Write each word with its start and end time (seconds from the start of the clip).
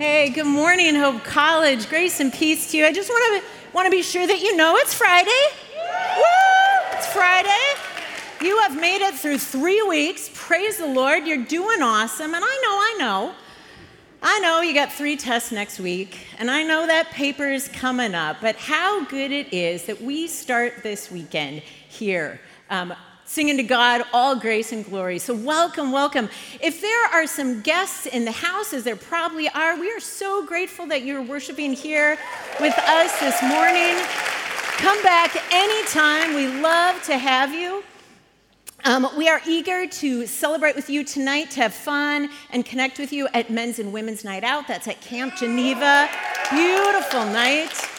Hey, 0.00 0.30
good 0.30 0.46
morning, 0.46 0.94
Hope 0.94 1.24
College. 1.24 1.86
Grace 1.90 2.20
and 2.20 2.32
peace 2.32 2.70
to 2.70 2.78
you. 2.78 2.86
I 2.86 2.90
just 2.90 3.10
want 3.10 3.42
to 3.42 3.74
want 3.74 3.84
to 3.84 3.90
be 3.90 4.00
sure 4.00 4.26
that 4.26 4.40
you 4.40 4.56
know 4.56 4.76
it's 4.78 4.94
Friday. 4.94 5.28
Woo! 6.16 6.96
It's 6.96 7.06
Friday. 7.08 7.50
You 8.40 8.56
have 8.60 8.80
made 8.80 9.02
it 9.06 9.14
through 9.14 9.36
three 9.36 9.82
weeks. 9.82 10.30
Praise 10.32 10.78
the 10.78 10.86
Lord. 10.86 11.26
You're 11.26 11.44
doing 11.44 11.82
awesome. 11.82 12.34
And 12.34 12.42
I 12.42 12.60
know, 12.62 12.78
I 12.78 12.96
know, 12.98 13.34
I 14.22 14.40
know 14.40 14.62
you 14.62 14.72
got 14.72 14.90
three 14.90 15.18
tests 15.18 15.52
next 15.52 15.78
week, 15.78 16.16
and 16.38 16.50
I 16.50 16.62
know 16.62 16.86
that 16.86 17.10
paper 17.10 17.50
is 17.50 17.68
coming 17.68 18.14
up, 18.14 18.38
but 18.40 18.56
how 18.56 19.04
good 19.04 19.32
it 19.32 19.52
is 19.52 19.84
that 19.84 20.00
we 20.00 20.28
start 20.28 20.82
this 20.82 21.10
weekend 21.10 21.60
here. 21.90 22.40
Um, 22.70 22.94
singing 23.30 23.56
to 23.56 23.62
God 23.62 24.02
all 24.12 24.34
grace 24.34 24.72
and 24.72 24.84
glory. 24.84 25.20
So, 25.20 25.32
welcome, 25.32 25.92
welcome. 25.92 26.28
If 26.60 26.80
there 26.80 27.04
are 27.12 27.28
some 27.28 27.60
guests 27.60 28.06
in 28.06 28.24
the 28.24 28.32
house, 28.32 28.72
as 28.72 28.82
there 28.82 28.96
probably 28.96 29.48
are, 29.50 29.78
we 29.78 29.88
are 29.92 30.00
so 30.00 30.44
grateful 30.44 30.84
that 30.88 31.04
you're 31.04 31.22
worshiping 31.22 31.72
here 31.72 32.18
with 32.58 32.76
us 32.76 33.20
this 33.20 33.40
morning. 33.40 33.94
Come 34.78 35.00
back 35.04 35.36
anytime. 35.54 36.34
We 36.34 36.48
love 36.60 37.00
to 37.04 37.16
have 37.16 37.54
you. 37.54 37.84
Um, 38.84 39.06
we 39.16 39.28
are 39.28 39.40
eager 39.46 39.86
to 39.86 40.26
celebrate 40.26 40.74
with 40.74 40.90
you 40.90 41.04
tonight, 41.04 41.52
to 41.52 41.60
have 41.60 41.74
fun 41.74 42.30
and 42.50 42.66
connect 42.66 42.98
with 42.98 43.12
you 43.12 43.28
at 43.32 43.48
Men's 43.48 43.78
and 43.78 43.92
Women's 43.92 44.24
Night 44.24 44.42
Out. 44.42 44.66
That's 44.66 44.88
at 44.88 45.00
Camp 45.02 45.36
Geneva. 45.36 46.10
Beautiful 46.50 47.26
night. 47.26 47.89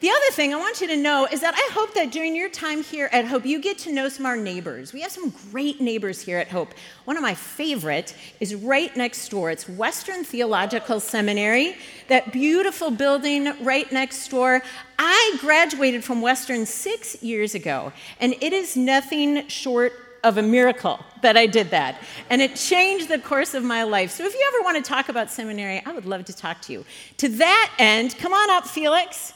The 0.00 0.10
other 0.10 0.30
thing 0.30 0.54
I 0.54 0.56
want 0.58 0.80
you 0.80 0.86
to 0.86 0.96
know 0.96 1.26
is 1.26 1.40
that 1.40 1.54
I 1.56 1.72
hope 1.72 1.92
that 1.94 2.12
during 2.12 2.36
your 2.36 2.48
time 2.48 2.84
here 2.84 3.08
at 3.12 3.24
Hope, 3.24 3.44
you 3.44 3.60
get 3.60 3.78
to 3.78 3.92
know 3.92 4.08
some 4.08 4.26
of 4.26 4.30
our 4.30 4.36
neighbors. 4.36 4.92
We 4.92 5.00
have 5.00 5.10
some 5.10 5.32
great 5.50 5.80
neighbors 5.80 6.20
here 6.20 6.38
at 6.38 6.46
Hope. 6.46 6.72
One 7.04 7.16
of 7.16 7.22
my 7.22 7.34
favorite 7.34 8.14
is 8.38 8.54
right 8.54 8.96
next 8.96 9.28
door. 9.28 9.50
It's 9.50 9.68
Western 9.68 10.22
Theological 10.22 11.00
Seminary, 11.00 11.74
that 12.06 12.32
beautiful 12.32 12.92
building 12.92 13.52
right 13.64 13.90
next 13.90 14.28
door. 14.28 14.62
I 15.00 15.36
graduated 15.40 16.04
from 16.04 16.20
Western 16.20 16.64
six 16.64 17.20
years 17.20 17.56
ago, 17.56 17.92
and 18.20 18.36
it 18.40 18.52
is 18.52 18.76
nothing 18.76 19.48
short 19.48 19.94
of 20.22 20.38
a 20.38 20.42
miracle 20.42 21.00
that 21.22 21.36
I 21.36 21.46
did 21.46 21.70
that. 21.70 22.00
And 22.30 22.40
it 22.40 22.54
changed 22.54 23.08
the 23.08 23.18
course 23.18 23.52
of 23.52 23.64
my 23.64 23.82
life. 23.82 24.12
So 24.12 24.24
if 24.24 24.32
you 24.32 24.52
ever 24.54 24.62
want 24.62 24.76
to 24.76 24.88
talk 24.88 25.08
about 25.08 25.28
seminary, 25.28 25.82
I 25.84 25.90
would 25.90 26.06
love 26.06 26.24
to 26.26 26.32
talk 26.32 26.62
to 26.62 26.72
you. 26.72 26.84
To 27.16 27.28
that 27.30 27.72
end, 27.80 28.16
come 28.16 28.32
on 28.32 28.48
up, 28.50 28.64
Felix. 28.64 29.32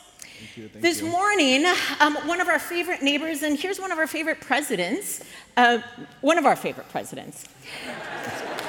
You, 0.57 0.69
this 0.75 1.01
you. 1.01 1.09
morning, 1.09 1.65
um, 2.01 2.15
one 2.27 2.41
of 2.41 2.49
our 2.49 2.59
favorite 2.59 3.03
neighbors, 3.03 3.43
and 3.43 3.59
here's 3.59 3.79
one 3.79 3.93
of 3.93 3.99
our 3.99 4.07
favorite 4.07 4.41
presidents, 4.41 5.23
uh, 5.57 5.79
one 6.21 6.39
of 6.39 6.47
our 6.47 6.57
favorite 6.57 6.89
presidents. 6.89 7.45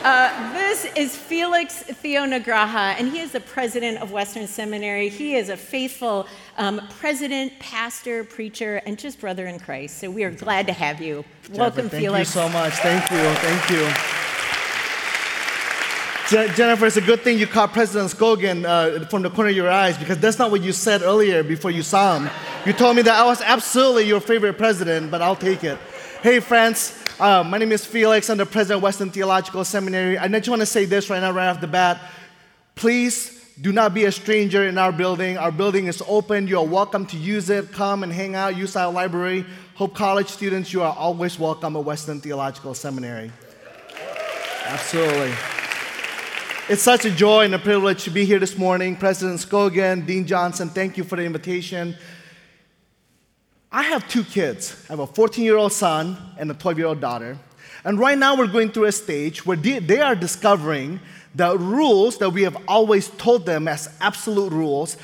Uh, 0.04 0.54
this 0.54 0.86
is 0.96 1.16
Felix 1.16 1.84
Theonugraha, 1.84 2.96
and 3.00 3.10
he 3.10 3.20
is 3.20 3.32
the 3.32 3.40
president 3.40 4.00
of 4.00 4.12
Western 4.12 4.48
Seminary. 4.48 5.10
He 5.10 5.36
is 5.36 5.50
a 5.50 5.58
faithful 5.58 6.28
um, 6.58 6.82
president, 7.00 7.58
pastor, 7.60 8.24
preacher, 8.24 8.82
and 8.86 9.00
just 9.00 9.20
brother 9.20 9.48
in 9.48 9.60
Christ. 9.60 10.00
So 10.00 10.12
we 10.12 10.24
are 10.24 10.32
glad 10.32 10.68
to 10.68 10.74
have 10.74 11.02
you. 11.02 11.24
Jennifer, 11.44 11.60
Welcome, 11.60 11.90
thank 11.90 12.04
Felix. 12.04 12.34
Thank 12.34 12.48
you 12.48 12.52
so 12.52 12.60
much. 12.60 12.74
Thank 12.76 13.12
you. 13.12 13.18
Thank 13.42 13.70
you. 13.70 14.23
Jennifer, 16.34 16.88
it's 16.88 16.98
a 16.98 17.02
good 17.02 17.22
thing 17.22 17.38
you 17.38 17.46
caught 17.46 17.74
President 17.74 18.10
Scogin 18.10 18.66
uh, 18.66 19.06
from 19.06 19.22
the 19.22 19.30
corner 19.30 19.52
of 19.52 19.56
your 19.56 19.70
eyes 19.70 20.00
because 20.00 20.18
that's 20.18 20.40
not 20.40 20.50
what 20.50 20.64
you 20.64 20.72
said 20.72 21.04
earlier 21.04 21.44
before 21.44 21.70
you 21.70 21.84
saw 21.84 22.18
him. 22.18 22.28
You 22.66 22.74
told 22.74 22.96
me 22.96 23.04
that 23.04 23.14
I 23.14 23.24
was 23.24 23.40
absolutely 23.42 24.06
your 24.06 24.20
favorite 24.20 24.58
president, 24.58 25.12
but 25.12 25.22
I'll 25.22 25.36
take 25.36 25.64
it. 25.64 25.78
Hey, 26.24 26.40
friends, 26.40 27.00
uh, 27.20 27.44
my 27.44 27.60
name 27.60 27.72
is 27.72 27.86
Felix. 27.86 28.32
I'm 28.32 28.40
the 28.40 28.48
president 28.48 28.78
of 28.78 28.82
Western 28.82 29.12
Theological 29.12 29.64
Seminary. 29.64 30.18
I 30.18 30.28
just 30.28 30.50
want 30.50 30.64
to 30.64 30.66
say 30.66 30.86
this 30.86 31.08
right 31.08 31.20
now, 31.20 31.32
right 31.32 31.50
off 31.50 31.62
the 31.62 31.68
bat. 31.68 32.02
Please 32.74 33.54
do 33.62 33.72
not 33.72 33.94
be 33.94 34.06
a 34.06 34.12
stranger 34.12 34.68
in 34.68 34.80
our 34.80 34.92
building. 34.92 35.38
Our 35.38 35.52
building 35.52 35.86
is 35.86 36.02
open. 36.08 36.48
You 36.48 36.58
are 36.58 36.66
welcome 36.66 37.06
to 37.08 37.18
use 37.18 37.52
it. 37.52 37.72
Come 37.72 38.02
and 38.02 38.12
hang 38.12 38.34
out, 38.34 38.58
use 38.58 38.76
our 38.76 38.92
library. 38.92 39.46
Hope 39.76 39.94
College 39.94 40.30
students, 40.30 40.74
you 40.74 40.82
are 40.82 40.96
always 40.96 41.38
welcome 41.38 41.76
at 41.76 41.86
Western 41.86 42.22
Theological 42.22 42.74
Seminary. 42.74 43.32
Absolutely. 44.66 45.32
It's 46.70 46.82
such 46.82 47.04
a 47.04 47.12
joy 47.12 47.44
and 47.44 47.54
a 47.54 47.60
privilege 47.60 48.06
to 48.06 48.10
be 48.10 48.24
here 48.24 48.40
this 48.40 48.58
morning. 48.58 48.96
President 48.96 49.42
Scogin, 49.42 50.06
Dean 50.06 50.26
Johnson, 50.26 50.70
thank 50.70 50.96
you 50.96 51.04
for 51.04 51.18
the 51.18 51.26
invitation. 51.26 51.94
I 53.70 53.84
have 53.84 54.08
two 54.08 54.24
kids. 54.24 54.86
I 54.88 54.94
have 54.94 55.00
a 55.00 55.08
14 55.08 55.44
year 55.44 55.58
old 55.58 55.74
son 55.74 56.16
and 56.38 56.50
a 56.50 56.54
12 56.54 56.78
year 56.78 56.88
old 56.88 57.02
daughter. 57.02 57.38
And 57.84 58.00
right 58.00 58.18
now 58.18 58.38
we're 58.38 58.48
going 58.48 58.72
through 58.72 58.86
a 58.86 58.94
stage 58.94 59.46
where 59.46 59.58
they 59.58 60.00
are 60.00 60.16
discovering 60.16 61.02
that 61.36 61.60
rules 61.60 62.20
that 62.20 62.30
we 62.30 62.44
have 62.44 62.56
always 62.66 63.10
told 63.10 63.46
them 63.46 63.68
as 63.68 63.94
absolute 64.00 64.54
rules 64.54 64.96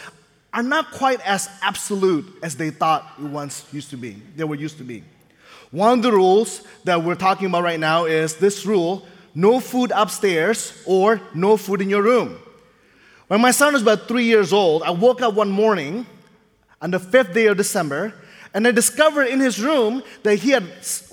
are 0.54 0.64
not 0.64 0.92
quite 0.92 1.20
as 1.28 1.50
absolute 1.62 2.26
as 2.42 2.56
they 2.56 2.70
thought 2.70 3.06
it 3.20 3.26
once 3.26 3.66
used 3.74 3.90
to 3.90 3.98
be. 3.98 4.22
They 4.38 4.46
were 4.46 4.56
used 4.56 4.78
to 4.78 4.86
be. 4.86 5.04
One 5.72 6.00
of 6.00 6.04
the 6.04 6.14
rules 6.14 6.64
that 6.86 7.04
we're 7.04 7.16
talking 7.16 7.48
about 7.48 7.64
right 7.64 7.82
now 7.82 8.06
is 8.06 8.38
this 8.38 8.66
rule 8.66 9.06
no 9.36 9.60
food 9.60 9.92
upstairs 9.96 10.82
or 10.86 11.22
no 11.34 11.58
food 11.58 11.82
in 11.82 11.90
your 11.90 12.02
room. 12.02 12.38
When 13.28 13.42
my 13.42 13.52
son 13.52 13.74
was 13.74 13.82
about 13.82 14.08
three 14.08 14.26
years 14.26 14.52
old, 14.52 14.84
I 14.84 14.92
woke 14.92 15.22
up 15.22 15.34
one 15.36 15.52
morning 15.52 16.06
on 16.82 16.92
the 16.92 17.00
fifth 17.00 17.34
day 17.34 17.46
of 17.48 17.58
December 17.58 18.14
and 18.54 18.68
I 18.68 18.72
discovered 18.72 19.28
in 19.28 19.40
his 19.40 19.62
room 19.62 20.04
that 20.24 20.38
he 20.38 20.52
had 20.52 20.64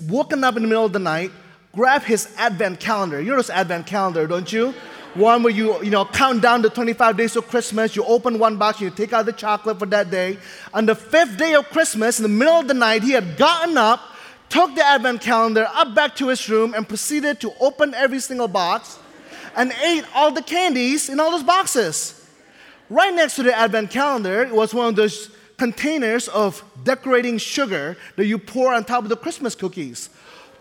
woken 0.07 0.43
up 0.43 0.55
in 0.55 0.63
the 0.63 0.67
middle 0.67 0.85
of 0.85 0.93
the 0.93 0.99
night, 0.99 1.31
grabbed 1.71 2.05
his 2.05 2.33
advent 2.37 2.79
calendar. 2.79 3.21
You 3.21 3.31
know 3.31 3.37
this 3.37 3.49
advent 3.49 3.85
calendar, 3.85 4.25
don't 4.25 4.51
you? 4.51 4.73
One 5.13 5.43
where 5.43 5.53
you, 5.53 5.81
you 5.83 5.89
know, 5.89 6.05
count 6.05 6.41
down 6.41 6.61
the 6.61 6.69
25 6.69 7.17
days 7.17 7.35
of 7.35 7.47
Christmas, 7.47 7.95
you 7.95 8.03
open 8.05 8.39
one 8.39 8.57
box, 8.57 8.81
you 8.81 8.89
take 8.89 9.13
out 9.13 9.25
the 9.25 9.33
chocolate 9.33 9.79
for 9.79 9.85
that 9.87 10.11
day. 10.11 10.37
On 10.73 10.85
the 10.85 10.95
fifth 10.95 11.37
day 11.37 11.53
of 11.53 11.69
Christmas, 11.69 12.19
in 12.19 12.23
the 12.23 12.29
middle 12.29 12.55
of 12.55 12.67
the 12.67 12.73
night, 12.73 13.03
he 13.03 13.11
had 13.11 13.37
gotten 13.37 13.77
up, 13.77 13.99
took 14.49 14.75
the 14.75 14.85
advent 14.85 15.21
calendar 15.21 15.67
up 15.73 15.93
back 15.93 16.15
to 16.17 16.29
his 16.29 16.47
room 16.49 16.73
and 16.73 16.87
proceeded 16.87 17.39
to 17.41 17.53
open 17.59 17.93
every 17.93 18.19
single 18.19 18.47
box 18.47 18.99
and 19.55 19.73
ate 19.83 20.05
all 20.15 20.31
the 20.31 20.41
candies 20.41 21.09
in 21.09 21.19
all 21.19 21.31
those 21.31 21.43
boxes. 21.43 22.25
Right 22.89 23.13
next 23.13 23.35
to 23.35 23.43
the 23.43 23.57
advent 23.57 23.89
calendar 23.89 24.47
was 24.53 24.73
one 24.73 24.87
of 24.87 24.95
those 24.95 25.29
containers 25.57 26.27
of 26.27 26.63
decorating 26.83 27.37
sugar 27.37 27.97
that 28.15 28.25
you 28.25 28.37
pour 28.37 28.73
on 28.73 28.85
top 28.85 29.03
of 29.03 29.09
the 29.09 29.17
Christmas 29.17 29.55
cookies. 29.55 30.09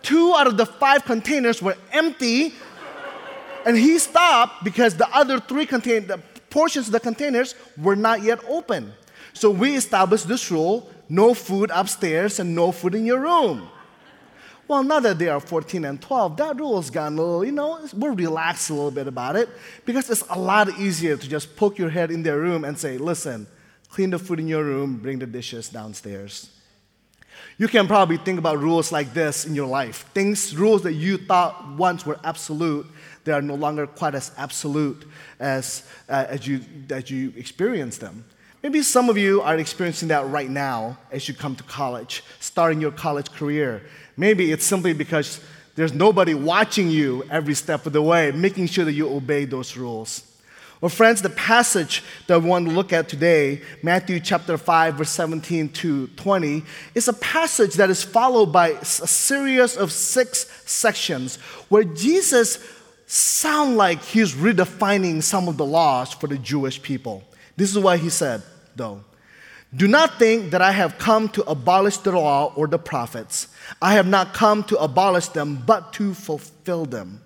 Two 0.03 0.35
out 0.35 0.47
of 0.47 0.57
the 0.57 0.67
five 0.67 1.05
containers 1.05 1.61
were 1.61 1.77
empty, 1.93 2.55
and 3.65 3.77
he 3.77 3.99
stopped 3.99 4.65
because 4.65 4.95
the 4.95 5.09
other 5.15 5.39
three 5.39 5.67
contain- 5.67 6.07
the 6.07 6.19
portions 6.51 6.87
of 6.87 6.93
the 6.93 7.01
containers 7.01 7.55
were 7.77 7.97
not 7.97 8.23
yet 8.23 8.41
open. 8.49 8.93
So 9.35 9.51
we 9.51 9.77
established 9.77 10.27
this 10.27 10.51
rule 10.51 10.91
no 11.09 11.35
food 11.35 11.71
upstairs 11.73 12.41
and 12.41 12.55
no 12.55 12.73
food 12.73 12.95
in 12.95 13.07
your 13.07 13.21
room. 13.21 13.69
Well, 14.69 14.83
now 14.83 14.99
that 14.99 15.19
they 15.19 15.29
are 15.29 15.39
14 15.39 15.85
and 15.85 16.03
12, 16.03 16.37
that 16.39 16.57
rule's 16.57 16.91
gotten 16.91 17.19
a 17.19 17.23
little, 17.23 17.45
you 17.45 17.53
know, 17.53 17.87
we're 17.95 18.13
relaxed 18.13 18.69
a 18.71 18.75
little 18.75 18.91
bit 18.91 19.07
about 19.07 19.37
it 19.37 19.49
because 19.85 20.11
it's 20.11 20.25
a 20.29 20.39
lot 20.39 20.69
easier 20.79 21.17
to 21.17 21.29
just 21.29 21.55
poke 21.55 21.79
your 21.79 21.91
head 21.91 22.11
in 22.11 22.25
their 22.25 22.39
room 22.39 22.65
and 22.65 22.77
say, 22.77 22.99
listen, 22.99 23.47
clean 23.91 24.11
the 24.11 24.19
food 24.19 24.41
in 24.41 24.49
your 24.49 24.65
room, 24.65 24.97
bring 24.97 25.21
the 25.21 25.27
dishes 25.27 25.69
downstairs. 25.69 26.51
You 27.59 27.69
can 27.69 27.87
probably 27.87 28.17
think 28.17 28.39
about 28.39 28.59
rules 28.59 28.91
like 28.91 29.15
this 29.15 29.47
in 29.47 29.55
your 29.55 29.69
life. 29.69 30.07
Things, 30.13 30.57
rules 30.57 30.83
that 30.83 30.95
you 30.95 31.17
thought 31.17 31.77
once 31.77 32.05
were 32.05 32.19
absolute, 32.25 32.87
they 33.25 33.33
are 33.33 33.43
no 33.43 33.55
longer 33.55 33.87
quite 33.87 34.15
as 34.15 34.33
absolute 34.37 35.07
as, 35.39 35.89
uh, 36.09 36.27
as, 36.29 36.47
you, 36.47 36.61
as 36.91 37.09
you 37.09 37.33
experience 37.37 37.99
them. 37.99 38.25
Maybe 38.63 38.83
some 38.83 39.09
of 39.09 39.17
you 39.17 39.43
are 39.43 39.57
experiencing 39.57 40.09
that 40.09 40.27
right 40.29 40.51
now 40.51 40.99
as 41.13 41.29
you 41.29 41.35
come 41.35 41.55
to 41.57 41.63
college, 41.63 42.25
starting 42.41 42.81
your 42.81 42.91
college 42.91 43.31
career. 43.31 43.83
Maybe 44.17 44.53
it's 44.53 44.65
simply 44.65 44.93
because 44.93 45.41
there's 45.75 45.93
nobody 45.93 46.35
watching 46.35 46.91
you 46.91 47.25
every 47.31 47.55
step 47.55 47.87
of 47.87 47.93
the 47.93 48.03
way, 48.03 48.31
making 48.33 48.67
sure 48.69 48.85
that 48.85 48.93
you 48.93 49.09
obey 49.13 49.45
those 49.45 49.77
rules. 49.77 50.23
Well, 50.81 50.91
friends, 50.91 51.23
the 51.23 51.31
passage 51.31 52.03
that 52.27 52.43
we 52.43 52.49
want 52.49 52.69
to 52.69 52.75
look 52.75 52.93
at 52.93 53.09
today, 53.09 53.63
Matthew 53.83 54.21
chapter 54.21 54.59
5, 54.59 54.95
verse 54.95 55.11
17 55.11 55.71
to 55.71 56.07
20, 56.09 56.63
is 56.95 57.09
a 57.09 57.15
passage 57.15 57.75
that 57.75 57.89
is 57.89 58.03
followed 58.03 58.53
by 58.53 58.69
a 58.69 58.85
series 58.85 59.77
of 59.77 59.91
six 59.91 60.47
sections 60.71 61.37
where 61.71 61.85
Jesus 61.85 62.59
sound 63.07 63.77
like 63.77 64.03
he's 64.03 64.35
redefining 64.35 65.23
some 65.23 65.49
of 65.49 65.57
the 65.57 65.65
laws 65.65 66.13
for 66.13 66.27
the 66.27 66.39
Jewish 66.39 66.83
people. 66.83 67.23
This 67.57 67.71
is 67.71 67.79
what 67.79 68.01
he 68.01 68.11
said, 68.11 68.43
though. 68.75 69.03
Do 69.75 69.89
not 69.89 70.19
think 70.19 70.53
that 70.53 70.63
I 70.63 70.71
have 70.71 70.99
come 70.99 71.29
to 71.31 71.43
abolish 71.43 71.99
the 71.99 72.13
law 72.13 72.53
or 72.55 72.67
the 72.67 72.79
prophets. 72.79 73.49
I 73.83 73.95
have 73.95 74.07
not 74.07 74.33
come 74.33 74.63
to 74.65 74.77
abolish 74.79 75.29
them, 75.29 75.63
but 75.67 75.93
to 75.95 76.15
fulfill 76.15 76.87
them. 76.87 77.21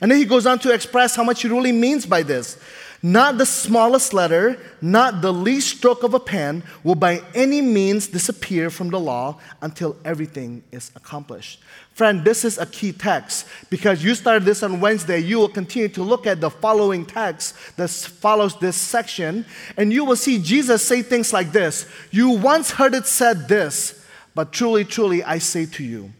And 0.00 0.10
then 0.10 0.18
he 0.18 0.24
goes 0.24 0.46
on 0.46 0.58
to 0.60 0.72
express 0.72 1.16
how 1.16 1.24
much 1.24 1.42
he 1.42 1.48
really 1.48 1.72
means 1.72 2.06
by 2.06 2.22
this. 2.22 2.58
Not 3.02 3.38
the 3.38 3.46
smallest 3.46 4.12
letter, 4.12 4.58
not 4.80 5.22
the 5.22 5.32
least 5.32 5.76
stroke 5.76 6.02
of 6.02 6.14
a 6.14 6.20
pen 6.20 6.64
will 6.82 6.96
by 6.96 7.22
any 7.32 7.60
means 7.60 8.08
disappear 8.08 8.70
from 8.70 8.90
the 8.90 8.98
law 8.98 9.38
until 9.62 9.96
everything 10.04 10.64
is 10.72 10.90
accomplished. 10.96 11.60
Friend, 11.92 12.24
this 12.24 12.44
is 12.44 12.58
a 12.58 12.66
key 12.66 12.92
text 12.92 13.46
because 13.70 14.02
you 14.02 14.16
started 14.16 14.44
this 14.44 14.64
on 14.64 14.80
Wednesday. 14.80 15.20
You 15.20 15.38
will 15.38 15.48
continue 15.48 15.88
to 15.90 16.02
look 16.02 16.26
at 16.26 16.40
the 16.40 16.50
following 16.50 17.06
text 17.06 17.54
that 17.76 17.90
follows 17.90 18.58
this 18.58 18.76
section, 18.76 19.46
and 19.76 19.92
you 19.92 20.04
will 20.04 20.16
see 20.16 20.40
Jesus 20.40 20.84
say 20.84 21.02
things 21.02 21.32
like 21.32 21.52
this 21.52 21.86
You 22.10 22.30
once 22.30 22.72
heard 22.72 22.94
it 22.94 23.06
said 23.06 23.46
this, 23.48 24.04
but 24.34 24.52
truly, 24.52 24.84
truly, 24.84 25.22
I 25.22 25.38
say 25.38 25.66
to 25.66 25.84
you. 25.84 26.10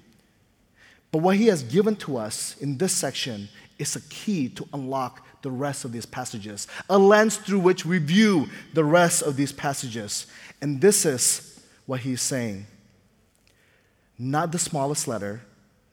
But 1.10 1.22
what 1.22 1.36
he 1.36 1.46
has 1.46 1.64
given 1.64 1.96
to 1.96 2.18
us 2.18 2.56
in 2.60 2.78
this 2.78 2.92
section 2.92 3.48
is 3.78 3.96
a 3.96 4.00
key 4.02 4.48
to 4.50 4.68
unlock 4.72 5.24
the 5.42 5.50
rest 5.50 5.84
of 5.84 5.92
these 5.92 6.06
passages, 6.06 6.66
a 6.90 6.98
lens 6.98 7.36
through 7.36 7.60
which 7.60 7.84
we 7.84 7.98
view 7.98 8.48
the 8.74 8.84
rest 8.84 9.22
of 9.22 9.36
these 9.36 9.52
passages. 9.52 10.26
And 10.60 10.80
this 10.80 11.04
is 11.04 11.60
what 11.86 12.00
he's 12.00 12.22
saying 12.22 12.66
not 14.18 14.50
the 14.50 14.58
smallest 14.58 15.06
letter, 15.06 15.42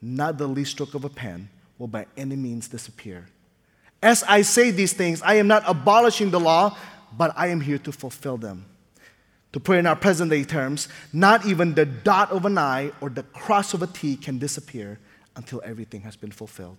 not 0.01 0.37
the 0.39 0.47
least 0.47 0.71
stroke 0.71 0.95
of 0.95 1.05
a 1.05 1.09
pen 1.09 1.47
will 1.77 1.87
by 1.87 2.07
any 2.17 2.35
means 2.35 2.67
disappear. 2.67 3.27
As 4.01 4.23
I 4.23 4.41
say 4.41 4.71
these 4.71 4.93
things, 4.93 5.21
I 5.21 5.35
am 5.35 5.47
not 5.47 5.63
abolishing 5.67 6.31
the 6.31 6.39
law, 6.39 6.75
but 7.17 7.33
I 7.37 7.47
am 7.47 7.61
here 7.61 7.77
to 7.79 7.91
fulfill 7.91 8.37
them. 8.37 8.65
To 9.53 9.59
put 9.59 9.77
in 9.77 9.85
our 9.85 9.95
present 9.95 10.31
day 10.31 10.43
terms, 10.43 10.89
not 11.13 11.45
even 11.45 11.75
the 11.75 11.85
dot 11.85 12.31
of 12.31 12.45
an 12.45 12.57
I 12.57 12.91
or 12.99 13.09
the 13.09 13.23
cross 13.23 13.73
of 13.73 13.81
a 13.81 13.87
T 13.87 14.17
can 14.17 14.37
disappear 14.37 14.99
until 15.35 15.61
everything 15.63 16.01
has 16.01 16.15
been 16.15 16.31
fulfilled. 16.31 16.77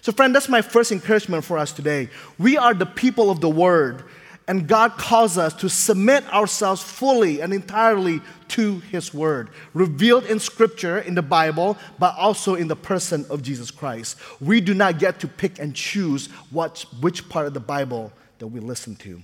So, 0.00 0.12
friend, 0.12 0.34
that's 0.34 0.48
my 0.48 0.62
first 0.62 0.92
encouragement 0.92 1.44
for 1.44 1.58
us 1.58 1.72
today. 1.72 2.08
We 2.38 2.56
are 2.56 2.74
the 2.74 2.86
people 2.86 3.30
of 3.30 3.40
the 3.40 3.48
Word, 3.48 4.04
and 4.46 4.68
God 4.68 4.92
calls 4.98 5.38
us 5.38 5.54
to 5.54 5.68
submit 5.68 6.30
ourselves 6.32 6.82
fully 6.82 7.40
and 7.40 7.52
entirely 7.52 8.20
to 8.48 8.80
His 8.90 9.14
Word, 9.14 9.50
revealed 9.72 10.26
in 10.26 10.38
Scripture, 10.38 10.98
in 10.98 11.14
the 11.14 11.22
Bible, 11.22 11.78
but 11.98 12.14
also 12.16 12.54
in 12.54 12.68
the 12.68 12.76
person 12.76 13.24
of 13.30 13.42
Jesus 13.42 13.70
Christ. 13.70 14.18
We 14.40 14.60
do 14.60 14.74
not 14.74 14.98
get 14.98 15.20
to 15.20 15.28
pick 15.28 15.58
and 15.58 15.74
choose 15.74 16.26
what, 16.50 16.84
which 17.00 17.28
part 17.28 17.46
of 17.46 17.54
the 17.54 17.60
Bible 17.60 18.12
that 18.38 18.48
we 18.48 18.60
listen 18.60 18.96
to. 18.96 19.22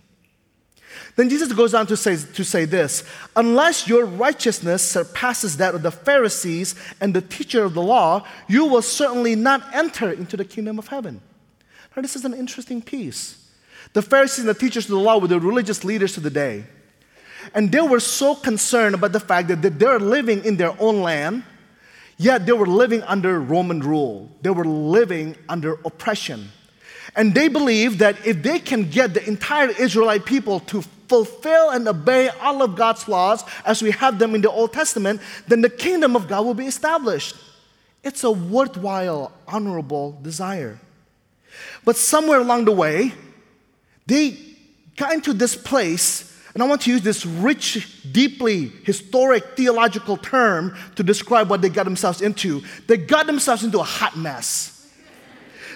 Then 1.17 1.29
Jesus 1.29 1.53
goes 1.53 1.75
on 1.75 1.87
to 1.87 1.97
say, 1.97 2.17
to 2.17 2.45
say 2.45 2.65
this 2.65 3.05
Unless 3.37 3.89
your 3.89 4.05
righteousness 4.05 4.83
surpasses 4.83 5.57
that 5.59 5.75
of 5.75 5.83
the 5.83 5.91
Pharisees 5.91 6.75
and 7.01 7.15
the 7.15 7.21
teacher 7.21 7.65
of 7.65 7.75
the 7.75 7.83
law, 7.83 8.25
you 8.49 8.67
will 8.67 8.83
certainly 8.83 9.35
not 9.35 9.63
enter 9.75 10.11
into 10.11 10.37
the 10.37 10.45
kingdom 10.45 10.79
of 10.79 10.89
heaven. 10.89 11.21
Now, 11.95 12.03
this 12.03 12.17
is 12.17 12.25
an 12.25 12.35
interesting 12.35 12.81
piece. 12.83 13.37
The 13.93 14.03
Pharisees 14.03 14.41
and 14.41 14.49
the 14.49 14.55
teachers 14.55 14.85
of 14.85 14.91
the 14.91 14.99
law 14.99 15.19
were 15.19 15.29
the 15.29 15.41
religious 15.41 15.85
leaders 15.85 16.17
of 16.17 16.23
the 16.23 16.31
day. 16.31 16.65
And 17.55 17.73
they 17.73 17.81
were 17.81 18.01
so 18.01 18.35
concerned 18.35 18.95
about 18.95 19.13
the 19.13 19.21
fact 19.21 19.49
that 19.49 19.79
they're 19.79 19.99
living 19.99 20.45
in 20.45 20.57
their 20.57 20.75
own 20.81 21.03
land, 21.03 21.43
yet 22.17 22.47
they 22.47 22.53
were 22.53 22.67
living 22.67 23.03
under 23.03 23.41
Roman 23.41 23.81
rule, 23.81 24.31
they 24.43 24.51
were 24.51 24.65
living 24.65 25.37
under 25.49 25.75
oppression. 25.85 26.51
And 27.17 27.35
they 27.35 27.49
believe 27.49 27.99
that 27.99 28.25
if 28.27 28.43
they 28.43 28.59
can 28.59 28.89
get 28.89 29.15
the 29.15 29.27
entire 29.27 29.71
Israelite 29.71 30.25
people 30.25 30.61
to 30.61 30.83
fulfill 31.09 31.71
and 31.71 31.87
obey 31.89 32.29
all 32.41 32.63
of 32.63 32.77
God's 32.77 33.09
laws 33.09 33.45
as 33.65 33.83
we 33.83 33.91
have 33.91 34.19
them 34.19 34.35
in 34.35 34.43
the 34.43 34.51
Old 34.51 34.73
Testament, 34.73 35.21
then 35.49 35.61
the 35.61 35.69
kingdom 35.69 36.15
of 36.15 36.29
God 36.29 36.47
will 36.47 36.55
be 36.55 36.67
established. 36.67 37.35
It's 38.05 38.23
a 38.23 38.31
worthwhile, 38.31 39.33
honorable 39.49 40.19
desire. 40.23 40.79
But 41.85 41.97
somewhere 41.97 42.39
along 42.39 42.67
the 42.67 42.73
way, 42.73 43.13
they 44.07 44.39
got 44.97 45.13
into 45.13 45.33
this 45.33 45.57
place, 45.57 46.41
and 46.55 46.63
I 46.63 46.67
want 46.67 46.83
to 46.83 46.91
use 46.91 47.03
this 47.03 47.27
rich, 47.27 48.03
deeply 48.13 48.67
historic 48.85 49.57
theological 49.57 50.17
term 50.17 50.77
to 50.97 51.03
describe 51.03 51.51
what 51.51 51.61
they 51.61 51.69
got 51.69 51.85
themselves 51.85 52.23
into. 52.23 52.63
They 52.87 52.97
got 52.97 53.27
themselves 53.27 53.65
into 53.65 53.81
a 53.81 53.85
hot 53.85 54.17
mess. 54.17 54.80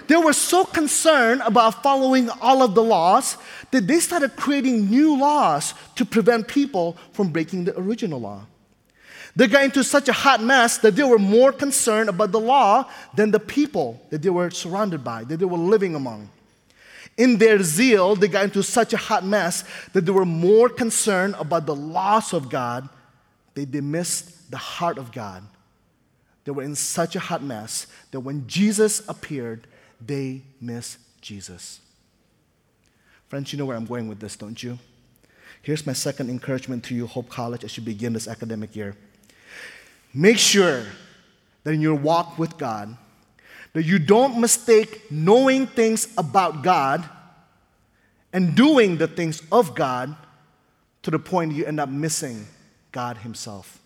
They 0.06 0.16
were 0.16 0.32
so 0.32 0.64
concerned 0.64 1.42
about 1.44 1.82
following 1.82 2.28
all 2.40 2.62
of 2.62 2.74
the 2.74 2.82
laws 2.82 3.36
that 3.70 3.86
they 3.86 4.00
started 4.00 4.36
creating 4.36 4.90
new 4.90 5.18
laws 5.18 5.74
to 5.96 6.04
prevent 6.04 6.48
people 6.48 6.96
from 7.12 7.30
breaking 7.30 7.64
the 7.64 7.78
original 7.78 8.20
law. 8.20 8.46
They 9.36 9.48
got 9.48 9.64
into 9.64 9.82
such 9.82 10.08
a 10.08 10.12
hot 10.12 10.42
mess 10.42 10.78
that 10.78 10.94
they 10.94 11.02
were 11.02 11.18
more 11.18 11.52
concerned 11.52 12.08
about 12.08 12.30
the 12.30 12.40
law 12.40 12.88
than 13.16 13.30
the 13.30 13.40
people 13.40 14.00
that 14.10 14.22
they 14.22 14.30
were 14.30 14.50
surrounded 14.50 15.02
by, 15.02 15.24
that 15.24 15.38
they 15.38 15.44
were 15.44 15.58
living 15.58 15.94
among. 15.94 16.28
In 17.16 17.38
their 17.38 17.62
zeal, 17.62 18.14
they 18.14 18.28
got 18.28 18.44
into 18.44 18.62
such 18.62 18.92
a 18.92 18.96
hot 18.96 19.24
mess 19.24 19.64
that 19.92 20.04
they 20.04 20.12
were 20.12 20.24
more 20.24 20.68
concerned 20.68 21.34
about 21.38 21.66
the 21.66 21.74
laws 21.74 22.32
of 22.32 22.48
God 22.48 22.88
that 23.54 23.72
they 23.72 23.80
missed 23.80 24.50
the 24.50 24.56
heart 24.56 24.98
of 24.98 25.12
God. 25.12 25.42
They 26.44 26.52
were 26.52 26.62
in 26.62 26.74
such 26.74 27.16
a 27.16 27.20
hot 27.20 27.42
mess 27.42 27.86
that 28.10 28.20
when 28.20 28.46
Jesus 28.46 29.08
appeared, 29.08 29.66
they 30.06 30.42
miss 30.60 30.98
Jesus. 31.20 31.80
Friends, 33.28 33.52
you 33.52 33.58
know 33.58 33.64
where 33.64 33.76
I'm 33.76 33.86
going 33.86 34.08
with 34.08 34.20
this, 34.20 34.36
don't 34.36 34.62
you? 34.62 34.78
Here's 35.62 35.86
my 35.86 35.94
second 35.94 36.28
encouragement 36.28 36.84
to 36.84 36.94
you, 36.94 37.06
Hope 37.06 37.28
College, 37.28 37.64
as 37.64 37.76
you 37.76 37.82
begin 37.82 38.12
this 38.12 38.28
academic 38.28 38.76
year. 38.76 38.96
Make 40.12 40.38
sure 40.38 40.84
that 41.64 41.72
in 41.72 41.80
your 41.80 41.94
walk 41.94 42.38
with 42.38 42.58
God, 42.58 42.96
that 43.72 43.84
you 43.84 43.98
don't 43.98 44.40
mistake 44.40 45.10
knowing 45.10 45.66
things 45.66 46.06
about 46.16 46.62
God 46.62 47.08
and 48.32 48.54
doing 48.54 48.98
the 48.98 49.08
things 49.08 49.42
of 49.50 49.74
God 49.74 50.14
to 51.02 51.10
the 51.10 51.18
point 51.18 51.52
you 51.52 51.64
end 51.64 51.80
up 51.80 51.88
missing 51.88 52.46
God 52.92 53.18
Himself. 53.18 53.80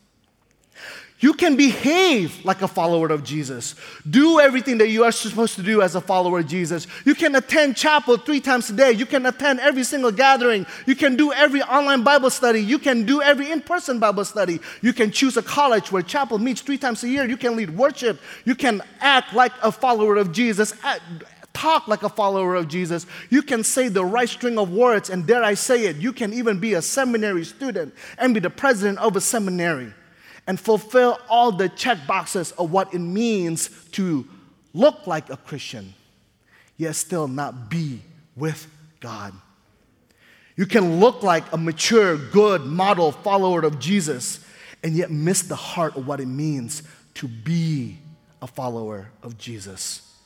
You 1.20 1.32
can 1.32 1.56
behave 1.56 2.44
like 2.44 2.62
a 2.62 2.68
follower 2.68 3.08
of 3.08 3.24
Jesus. 3.24 3.74
Do 4.08 4.38
everything 4.38 4.78
that 4.78 4.88
you 4.88 5.02
are 5.02 5.10
supposed 5.10 5.56
to 5.56 5.62
do 5.62 5.82
as 5.82 5.96
a 5.96 6.00
follower 6.00 6.38
of 6.38 6.46
Jesus. 6.46 6.86
You 7.04 7.16
can 7.16 7.34
attend 7.34 7.76
chapel 7.76 8.16
three 8.18 8.40
times 8.40 8.70
a 8.70 8.72
day. 8.72 8.92
You 8.92 9.04
can 9.04 9.26
attend 9.26 9.58
every 9.58 9.82
single 9.82 10.12
gathering. 10.12 10.64
You 10.86 10.94
can 10.94 11.16
do 11.16 11.32
every 11.32 11.60
online 11.62 12.04
Bible 12.04 12.30
study. 12.30 12.62
You 12.62 12.78
can 12.78 13.04
do 13.04 13.20
every 13.20 13.50
in 13.50 13.62
person 13.62 13.98
Bible 13.98 14.24
study. 14.24 14.60
You 14.80 14.92
can 14.92 15.10
choose 15.10 15.36
a 15.36 15.42
college 15.42 15.90
where 15.90 16.02
chapel 16.02 16.38
meets 16.38 16.60
three 16.60 16.78
times 16.78 17.02
a 17.02 17.08
year. 17.08 17.28
You 17.28 17.36
can 17.36 17.56
lead 17.56 17.76
worship. 17.76 18.20
You 18.44 18.54
can 18.54 18.80
act 19.00 19.34
like 19.34 19.52
a 19.60 19.72
follower 19.72 20.16
of 20.16 20.30
Jesus. 20.30 20.72
talk 21.52 21.88
like 21.88 22.04
a 22.04 22.08
follower 22.08 22.54
of 22.54 22.68
Jesus. 22.68 23.06
You 23.28 23.42
can 23.42 23.64
say 23.64 23.88
the 23.88 24.04
right 24.04 24.28
string 24.28 24.56
of 24.56 24.70
words, 24.70 25.10
and 25.10 25.26
dare 25.26 25.42
I 25.42 25.54
say 25.54 25.86
it, 25.86 25.96
you 25.96 26.12
can 26.12 26.32
even 26.32 26.60
be 26.60 26.74
a 26.74 26.82
seminary 26.82 27.44
student 27.44 27.92
and 28.16 28.32
be 28.32 28.38
the 28.38 28.50
president 28.50 29.00
of 29.00 29.16
a 29.16 29.20
seminary 29.20 29.92
and 30.48 30.58
fulfill 30.58 31.20
all 31.28 31.52
the 31.52 31.68
check 31.68 31.98
boxes 32.06 32.52
of 32.52 32.72
what 32.72 32.94
it 32.94 33.00
means 33.00 33.68
to 33.92 34.26
look 34.72 35.06
like 35.06 35.28
a 35.28 35.36
Christian, 35.36 35.92
yet 36.78 36.96
still 36.96 37.28
not 37.28 37.68
be 37.68 38.00
with 38.34 38.66
God. 38.98 39.34
You 40.56 40.64
can 40.64 41.00
look 41.00 41.22
like 41.22 41.44
a 41.52 41.58
mature, 41.58 42.16
good 42.16 42.62
model 42.64 43.12
follower 43.12 43.62
of 43.62 43.78
Jesus 43.78 44.42
and 44.82 44.94
yet 44.96 45.10
miss 45.10 45.42
the 45.42 45.54
heart 45.54 45.96
of 45.96 46.06
what 46.06 46.18
it 46.18 46.26
means 46.26 46.82
to 47.14 47.28
be 47.28 47.98
a 48.40 48.46
follower 48.46 49.10
of 49.22 49.36
Jesus. 49.36 50.16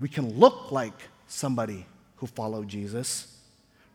We 0.00 0.08
can 0.08 0.38
look 0.38 0.72
like 0.72 0.94
somebody 1.28 1.84
who 2.16 2.26
followed 2.26 2.68
Jesus 2.68 3.36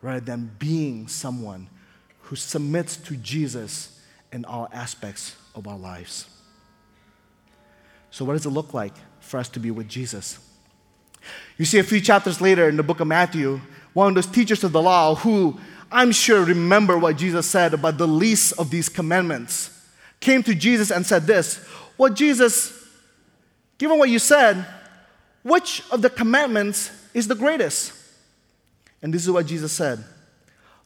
rather 0.04 0.20
than 0.20 0.52
being 0.60 1.08
someone 1.08 1.68
who 2.22 2.36
submits 2.36 2.96
to 2.98 3.16
Jesus 3.16 3.97
in 4.32 4.46
all 4.46 4.68
aspects 4.72 5.36
of 5.56 5.68
our 5.68 5.78
lives. 5.78 6.28
So, 8.12 8.26
what 8.26 8.34
does 8.34 8.46
it 8.46 8.50
look 8.50 8.74
like 8.74 8.94
for 9.20 9.40
us 9.40 9.50
to 9.50 9.60
be 9.60 9.72
with 9.72 9.88
Jesus? 9.88 10.40
You 11.58 11.66
see, 11.66 11.80
a 11.80 11.84
few 11.84 12.00
chapters 12.00 12.40
later 12.40 12.70
in 12.70 12.78
the 12.78 12.84
book 12.84 13.00
of 13.00 13.08
Matthew, 13.08 13.60
one 13.94 14.10
of 14.10 14.16
those 14.16 14.28
teachers 14.28 14.64
of 14.64 14.72
the 14.72 14.82
law 14.82 15.16
who 15.16 15.60
I'm 15.92 16.12
sure 16.12 16.44
remember 16.44 16.98
what 16.98 17.18
Jesus 17.18 17.48
said 17.48 17.74
about 17.74 17.98
the 17.98 18.08
least 18.08 18.54
of 18.60 18.70
these 18.70 18.90
commandments 18.90 19.74
came 20.20 20.44
to 20.44 20.54
Jesus 20.54 20.92
and 20.92 21.06
said 21.06 21.24
this 21.24 21.66
Well, 21.98 22.14
Jesus, 22.14 22.86
given 23.78 23.98
what 23.98 24.10
you 24.10 24.20
said, 24.20 24.66
which 25.44 25.84
of 25.92 26.02
the 26.02 26.10
commandments 26.10 26.92
is 27.14 27.28
the 27.28 27.36
greatest? 27.36 27.94
And 29.02 29.14
this 29.14 29.24
is 29.24 29.32
what 29.32 29.46
Jesus 29.46 29.72
said 29.72 30.04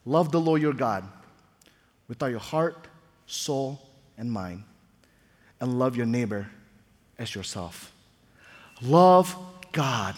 Love 0.04 0.32
the 0.32 0.40
Lord 0.40 0.62
your 0.62 0.72
God 0.72 1.04
with 2.08 2.22
all 2.22 2.30
your 2.30 2.40
heart, 2.40 2.88
soul, 3.26 3.80
and 4.18 4.30
mind, 4.30 4.64
and 5.60 5.78
love 5.78 5.96
your 5.96 6.06
neighbor 6.06 6.48
as 7.18 7.34
yourself. 7.34 7.92
Love 8.80 9.36
God 9.72 10.14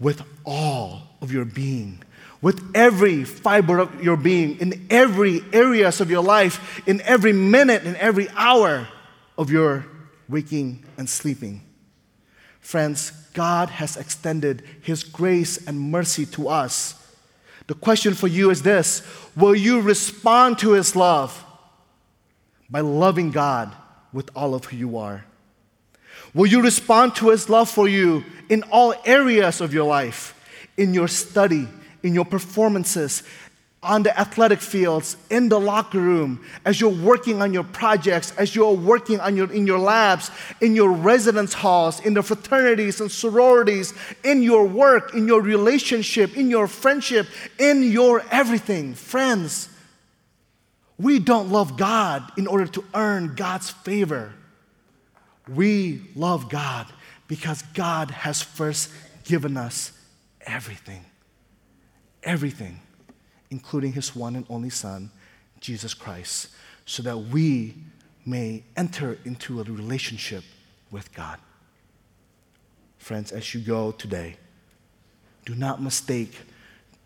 with 0.00 0.22
all 0.44 1.02
of 1.20 1.32
your 1.32 1.44
being, 1.44 2.02
with 2.40 2.70
every 2.74 3.24
fiber 3.24 3.78
of 3.78 4.02
your 4.02 4.16
being, 4.16 4.58
in 4.60 4.86
every 4.90 5.42
areas 5.52 6.00
of 6.00 6.10
your 6.10 6.22
life, 6.22 6.80
in 6.86 7.00
every 7.02 7.32
minute, 7.32 7.84
in 7.84 7.96
every 7.96 8.28
hour 8.30 8.88
of 9.36 9.50
your 9.50 9.86
waking 10.28 10.84
and 10.96 11.08
sleeping. 11.08 11.62
Friends, 12.60 13.10
God 13.32 13.70
has 13.70 13.96
extended 13.96 14.62
His 14.82 15.04
grace 15.04 15.66
and 15.66 15.80
mercy 15.80 16.26
to 16.26 16.48
us. 16.48 16.94
The 17.66 17.74
question 17.74 18.14
for 18.14 18.26
you 18.26 18.50
is 18.50 18.62
this 18.62 19.02
Will 19.36 19.54
you 19.54 19.80
respond 19.80 20.58
to 20.58 20.72
His 20.72 20.94
love 20.96 21.44
by 22.70 22.80
loving 22.80 23.30
God 23.30 23.74
with 24.12 24.30
all 24.34 24.54
of 24.54 24.66
who 24.66 24.76
you 24.76 24.96
are? 24.98 25.24
Will 26.34 26.46
you 26.46 26.62
respond 26.62 27.14
to 27.16 27.30
His 27.30 27.48
love 27.48 27.70
for 27.70 27.88
you 27.88 28.24
in 28.48 28.62
all 28.70 28.94
areas 29.04 29.60
of 29.60 29.72
your 29.72 29.86
life? 29.86 30.34
In 30.76 30.94
your 30.94 31.08
study, 31.08 31.66
in 32.02 32.14
your 32.14 32.24
performances, 32.24 33.22
on 33.82 34.02
the 34.02 34.18
athletic 34.18 34.60
fields, 34.60 35.16
in 35.30 35.48
the 35.48 35.58
locker 35.58 36.00
room, 36.00 36.44
as 36.64 36.80
you're 36.80 36.90
working 36.90 37.40
on 37.40 37.52
your 37.52 37.62
projects, 37.62 38.32
as 38.36 38.54
you're 38.54 38.72
working 38.72 39.20
on 39.20 39.36
your, 39.36 39.50
in 39.52 39.66
your 39.66 39.78
labs, 39.78 40.30
in 40.60 40.74
your 40.74 40.90
residence 40.90 41.54
halls, 41.54 42.00
in 42.00 42.14
the 42.14 42.22
fraternities 42.22 43.00
and 43.00 43.10
sororities, 43.10 43.94
in 44.24 44.42
your 44.42 44.66
work, 44.66 45.14
in 45.14 45.28
your 45.28 45.40
relationship, 45.40 46.36
in 46.36 46.50
your 46.50 46.66
friendship, 46.66 47.28
in 47.58 47.84
your 47.84 48.24
everything. 48.32 48.94
Friends, 48.94 49.68
we 50.98 51.20
don't 51.20 51.50
love 51.50 51.76
God 51.76 52.32
in 52.36 52.46
order 52.46 52.66
to 52.66 52.84
earn 52.92 53.34
God's 53.36 53.70
favor. 53.70 54.32
We 55.48 56.02
love 56.16 56.48
God 56.48 56.86
because 57.28 57.62
God 57.74 58.10
has 58.10 58.42
first 58.42 58.90
given 59.24 59.56
us 59.56 59.92
everything. 60.40 61.04
Everything, 62.24 62.80
including 63.50 63.92
His 63.92 64.16
one 64.16 64.34
and 64.34 64.44
only 64.50 64.70
Son, 64.70 65.10
Jesus 65.60 65.94
Christ, 65.94 66.48
so 66.84 67.02
that 67.04 67.16
we 67.16 67.74
may 68.26 68.64
enter 68.76 69.18
into 69.24 69.60
a 69.60 69.64
relationship 69.64 70.42
with 70.90 71.14
God. 71.14 71.38
Friends, 72.98 73.30
as 73.30 73.54
you 73.54 73.60
go 73.60 73.92
today, 73.92 74.36
do 75.44 75.54
not 75.54 75.80
mistake 75.80 76.34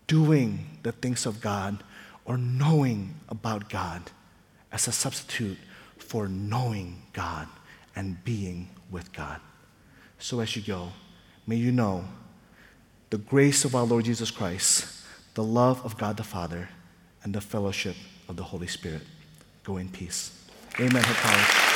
doing 0.07 0.65
the 0.81 0.91
things 0.91 1.25
of 1.25 1.39
God 1.39 1.83
or 2.25 2.37
knowing 2.37 3.15
about 3.29 3.69
God 3.69 4.11
as 4.71 4.87
a 4.87 4.91
substitute 4.91 5.57
for 5.97 6.27
knowing 6.27 7.03
God 7.13 7.47
and 7.95 8.23
being 8.23 8.69
with 8.89 9.11
God. 9.13 9.39
So 10.19 10.39
as 10.39 10.55
you 10.55 10.61
go, 10.61 10.89
may 11.45 11.55
you 11.55 11.71
know 11.71 12.05
the 13.09 13.17
grace 13.17 13.65
of 13.65 13.75
our 13.75 13.83
Lord 13.83 14.05
Jesus 14.05 14.31
Christ, 14.31 15.03
the 15.33 15.43
love 15.43 15.83
of 15.85 15.97
God 15.97 16.17
the 16.17 16.23
Father, 16.23 16.69
and 17.23 17.33
the 17.33 17.41
fellowship 17.41 17.95
of 18.27 18.35
the 18.35 18.43
Holy 18.43 18.67
Spirit. 18.67 19.01
Go 19.63 19.77
in 19.77 19.89
peace. 19.89 20.45
Amen. 20.79 21.72